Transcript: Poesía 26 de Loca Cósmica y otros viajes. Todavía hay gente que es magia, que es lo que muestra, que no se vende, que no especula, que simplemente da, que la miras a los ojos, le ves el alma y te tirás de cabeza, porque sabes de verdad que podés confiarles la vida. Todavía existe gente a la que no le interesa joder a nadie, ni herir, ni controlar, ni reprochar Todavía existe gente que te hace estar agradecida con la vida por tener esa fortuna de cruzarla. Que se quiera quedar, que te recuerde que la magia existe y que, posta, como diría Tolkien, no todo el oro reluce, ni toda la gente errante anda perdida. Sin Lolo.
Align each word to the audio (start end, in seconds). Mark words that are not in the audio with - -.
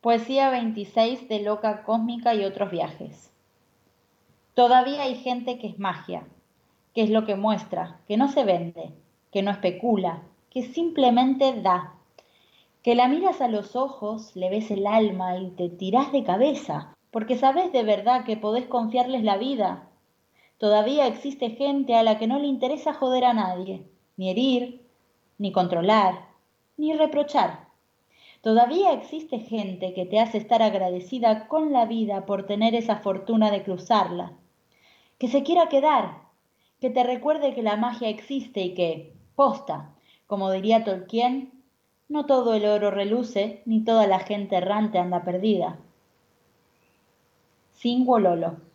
Poesía 0.00 0.48
26 0.48 1.28
de 1.28 1.40
Loca 1.40 1.82
Cósmica 1.82 2.34
y 2.34 2.46
otros 2.46 2.70
viajes. 2.70 3.30
Todavía 4.54 5.02
hay 5.02 5.16
gente 5.16 5.58
que 5.58 5.66
es 5.66 5.78
magia, 5.78 6.26
que 6.94 7.02
es 7.02 7.10
lo 7.10 7.26
que 7.26 7.34
muestra, 7.34 8.00
que 8.08 8.16
no 8.16 8.28
se 8.28 8.44
vende, 8.44 8.94
que 9.30 9.42
no 9.42 9.50
especula, 9.50 10.22
que 10.48 10.62
simplemente 10.62 11.52
da, 11.60 11.96
que 12.82 12.94
la 12.94 13.08
miras 13.08 13.42
a 13.42 13.48
los 13.48 13.76
ojos, 13.76 14.34
le 14.36 14.48
ves 14.48 14.70
el 14.70 14.86
alma 14.86 15.36
y 15.36 15.50
te 15.50 15.68
tirás 15.68 16.12
de 16.12 16.24
cabeza, 16.24 16.96
porque 17.10 17.36
sabes 17.36 17.70
de 17.70 17.82
verdad 17.82 18.24
que 18.24 18.38
podés 18.38 18.64
confiarles 18.64 19.22
la 19.22 19.36
vida. 19.36 19.90
Todavía 20.56 21.08
existe 21.08 21.50
gente 21.50 21.94
a 21.94 22.02
la 22.02 22.18
que 22.18 22.26
no 22.26 22.38
le 22.38 22.46
interesa 22.46 22.94
joder 22.94 23.26
a 23.26 23.34
nadie, 23.34 23.86
ni 24.16 24.30
herir, 24.30 24.80
ni 25.36 25.52
controlar, 25.52 26.24
ni 26.78 26.94
reprochar 26.94 27.69
Todavía 28.42 28.92
existe 28.92 29.38
gente 29.38 29.92
que 29.92 30.06
te 30.06 30.18
hace 30.18 30.38
estar 30.38 30.62
agradecida 30.62 31.46
con 31.46 31.72
la 31.72 31.84
vida 31.84 32.24
por 32.24 32.46
tener 32.46 32.74
esa 32.74 32.96
fortuna 32.96 33.50
de 33.50 33.62
cruzarla. 33.62 34.32
Que 35.18 35.28
se 35.28 35.42
quiera 35.42 35.68
quedar, 35.68 36.22
que 36.80 36.88
te 36.88 37.04
recuerde 37.04 37.54
que 37.54 37.62
la 37.62 37.76
magia 37.76 38.08
existe 38.08 38.62
y 38.62 38.74
que, 38.74 39.12
posta, 39.36 39.94
como 40.26 40.50
diría 40.50 40.84
Tolkien, 40.84 41.52
no 42.08 42.24
todo 42.24 42.54
el 42.54 42.64
oro 42.64 42.90
reluce, 42.90 43.62
ni 43.66 43.84
toda 43.84 44.06
la 44.06 44.20
gente 44.20 44.56
errante 44.56 44.98
anda 44.98 45.22
perdida. 45.22 45.78
Sin 47.74 48.06
Lolo. 48.06 48.69